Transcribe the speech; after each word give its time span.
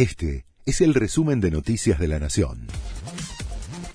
Este 0.00 0.46
es 0.64 0.80
el 0.80 0.94
resumen 0.94 1.42
de 1.42 1.50
Noticias 1.50 1.98
de 1.98 2.08
la 2.08 2.18
Nación. 2.18 2.66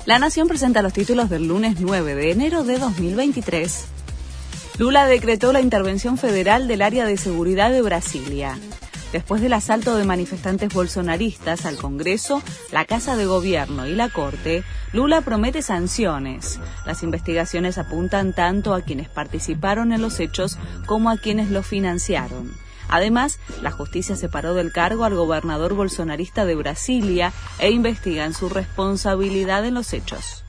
La 0.06 0.20
Nación 0.20 0.48
presenta 0.48 0.84
los 0.84 0.94
títulos 0.94 1.32
del 1.32 1.48
lunes 1.48 1.78
9 1.80 2.14
de 2.14 2.30
enero 2.30 2.64
de 2.64 2.78
2023. 2.78 3.86
Lula 4.78 5.08
decretó 5.08 5.52
la 5.52 5.62
intervención 5.62 6.20
federal 6.20 6.68
del 6.68 6.84
área 6.84 7.08
de 7.08 7.18
seguridad 7.18 7.72
de 7.72 7.82
Brasilia. 7.82 8.56
Después 9.14 9.42
del 9.42 9.54
asalto 9.54 9.96
de 9.96 10.06
manifestantes 10.06 10.72
bolsonaristas 10.72 11.66
al 11.66 11.78
Congreso, 11.78 12.44
la 12.72 12.86
Casa 12.86 13.16
de 13.16 13.26
Gobierno 13.26 13.88
y 13.88 13.96
la 13.96 14.10
Corte, 14.10 14.64
Lula 14.94 15.22
promete 15.22 15.64
sanciones. 15.64 16.60
Las 16.86 17.02
investigaciones 17.02 17.80
apuntan 17.80 18.34
tanto 18.34 18.76
a 18.76 18.82
quienes 18.82 19.10
participaron 19.10 19.92
en 19.92 20.04
los 20.04 20.20
hechos 20.20 20.60
como 20.86 21.10
a 21.10 21.18
quienes 21.18 21.50
los 21.50 21.66
financiaron. 21.66 22.64
Además, 22.90 23.40
la 23.62 23.72
justicia 23.72 24.16
separó 24.16 24.54
del 24.54 24.72
cargo 24.72 25.06
al 25.06 25.16
gobernador 25.16 25.74
bolsonarista 25.74 26.46
de 26.46 26.56
Brasilia 26.56 27.34
e 27.60 27.72
investigan 27.72 28.34
su 28.34 28.50
responsabilidad 28.50 29.66
en 29.66 29.74
los 29.74 29.94
hechos. 29.94 30.44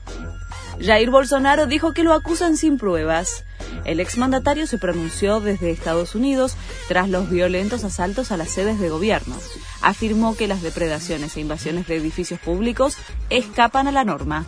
Jair 0.79 1.09
Bolsonaro 1.09 1.65
dijo 1.65 1.93
que 1.93 2.03
lo 2.03 2.13
acusan 2.13 2.55
sin 2.55 2.77
pruebas. 2.77 3.43
El 3.83 3.99
exmandatario 3.99 4.67
se 4.67 4.77
pronunció 4.77 5.39
desde 5.39 5.71
Estados 5.71 6.13
Unidos 6.13 6.55
tras 6.87 7.09
los 7.09 7.29
violentos 7.29 7.83
asaltos 7.83 8.31
a 8.31 8.37
las 8.37 8.49
sedes 8.49 8.79
de 8.79 8.89
gobierno. 8.89 9.35
Afirmó 9.81 10.35
que 10.35 10.47
las 10.47 10.61
depredaciones 10.61 11.35
e 11.35 11.41
invasiones 11.41 11.87
de 11.87 11.95
edificios 11.95 12.39
públicos 12.39 12.97
escapan 13.29 13.87
a 13.87 13.91
la 13.91 14.03
norma. 14.03 14.45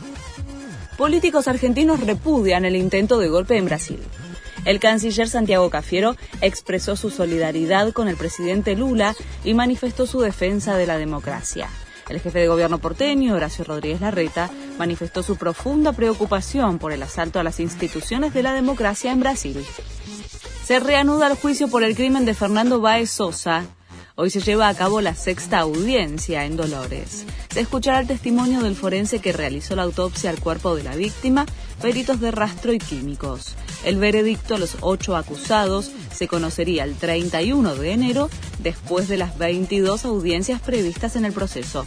Políticos 0.98 1.48
argentinos 1.48 2.02
repudian 2.02 2.66
el 2.66 2.76
intento 2.76 3.18
de 3.18 3.30
golpe 3.30 3.58
en 3.58 3.66
Brasil. 3.66 4.00
El 4.66 4.80
canciller 4.80 5.28
Santiago 5.28 5.70
Cafiero 5.70 6.16
expresó 6.42 6.96
su 6.96 7.10
solidaridad 7.10 7.92
con 7.94 8.08
el 8.08 8.16
presidente 8.18 8.76
Lula 8.76 9.16
y 9.44 9.54
manifestó 9.54 10.06
su 10.06 10.22
defensa 10.22 10.76
de 10.76 10.88
la 10.88 10.98
democracia. 10.98 11.70
El 12.10 12.20
jefe 12.20 12.40
de 12.40 12.48
gobierno 12.48 12.80
porteño, 12.80 13.36
Horacio 13.36 13.64
Rodríguez 13.64 14.02
Larreta, 14.02 14.50
manifestó 14.78 15.22
su 15.22 15.38
profunda 15.38 15.94
preocupación 15.94 16.80
por 16.80 16.92
el 16.92 17.04
asalto 17.04 17.40
a 17.40 17.44
las 17.44 17.60
instituciones 17.60 18.34
de 18.34 18.44
la 18.44 18.54
democracia 18.54 19.12
en 19.12 19.20
Brasil. 19.20 19.64
Se 20.66 20.80
reanuda 20.80 21.28
el 21.28 21.38
juicio 21.38 21.68
por 21.68 21.84
el 21.84 21.96
crimen 21.96 22.26
de 22.26 22.34
Fernando 22.34 22.82
Báez 22.82 23.12
Sosa, 23.12 23.66
Hoy 24.22 24.30
se 24.30 24.42
lleva 24.42 24.68
a 24.68 24.74
cabo 24.74 25.00
la 25.00 25.16
sexta 25.16 25.60
audiencia 25.60 26.44
en 26.44 26.58
Dolores. 26.58 27.24
Se 27.54 27.62
escuchará 27.62 28.02
el 28.02 28.08
testimonio 28.08 28.60
del 28.60 28.76
forense 28.76 29.20
que 29.20 29.32
realizó 29.32 29.78
la 29.78 29.84
autopsia 29.84 30.30
al 30.30 30.42
cuerpo 30.42 30.76
de 30.76 30.84
la 30.84 30.94
víctima, 30.94 31.46
peritos 31.82 32.20
de 32.20 32.30
rastro 32.30 32.74
y 32.74 32.80
químicos. 32.80 33.56
El 33.86 33.96
veredicto 33.96 34.56
a 34.56 34.58
los 34.58 34.76
ocho 34.82 35.16
acusados 35.16 35.92
se 36.14 36.28
conocería 36.28 36.84
el 36.84 36.96
31 36.96 37.76
de 37.76 37.94
enero, 37.94 38.30
después 38.62 39.08
de 39.08 39.16
las 39.16 39.38
22 39.38 40.04
audiencias 40.04 40.60
previstas 40.60 41.16
en 41.16 41.24
el 41.24 41.32
proceso. 41.32 41.86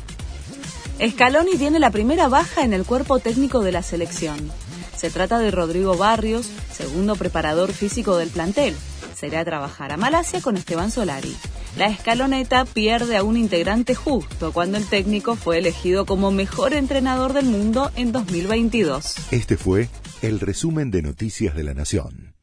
Scaloni 1.07 1.59
tiene 1.59 1.81
la 1.81 1.91
primera 1.91 2.29
baja 2.29 2.65
en 2.65 2.73
el 2.73 2.87
cuerpo 2.87 3.19
técnico 3.19 3.61
de 3.61 3.73
la 3.73 3.83
selección. 3.83 4.39
Se 4.97 5.11
trata 5.11 5.39
de 5.39 5.51
Rodrigo 5.51 5.99
Barrios, 5.99 6.49
segundo 6.73 7.15
preparador 7.15 7.75
físico 7.75 8.17
del 8.17 8.31
plantel. 8.31 8.75
Será 9.15 9.41
a 9.41 9.45
trabajar 9.45 9.93
a 9.93 9.99
Malasia 9.99 10.41
con 10.41 10.57
Esteban 10.57 10.91
Solari. 10.91 11.37
La 11.77 11.87
escaloneta 11.87 12.67
pierde 12.67 13.17
a 13.17 13.23
un 13.23 13.39
integrante 13.39 13.95
justo 13.95 14.53
cuando 14.53 14.77
el 14.77 14.87
técnico 14.87 15.37
fue 15.37 15.57
elegido 15.59 16.05
como 16.05 16.31
mejor 16.31 16.75
entrenador 16.75 17.33
del 17.33 17.47
mundo 17.47 17.91
en 17.97 18.13
2022. 18.13 19.33
Este 19.33 19.57
fue 19.57 19.89
el 20.21 20.39
resumen 20.39 20.91
de 20.91 21.01
Noticias 21.01 21.55
de 21.55 21.65
la 21.65 21.73
Nación. 21.73 22.35